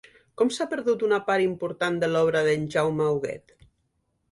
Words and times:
Com 0.41 0.49
s'ha 0.53 0.65
perdut 0.71 1.05
una 1.07 1.19
part 1.27 1.45
important 1.49 2.01
de 2.05 2.11
l'obra 2.15 2.43
de 2.49 2.57
Jaume 2.77 3.13
Huguet? 3.13 3.57